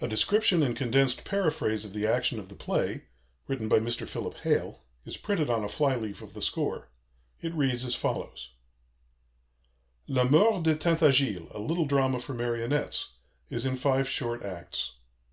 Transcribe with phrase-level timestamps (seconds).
[0.00, 3.06] A description and condensed paraphrase of the action of the play,
[3.48, 4.06] written by Mr.
[4.08, 6.90] Philip Hale, is printed on a fly leaf of the score.
[7.40, 8.52] It reads as follows:
[10.06, 13.14] "La Mort de Tintagiles, a little drama for marionettes,
[13.50, 14.92] is in five short acts.